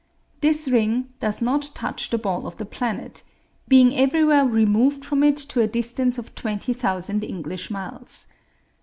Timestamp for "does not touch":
1.19-2.09